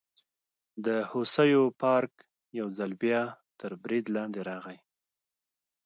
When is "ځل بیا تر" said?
2.77-3.71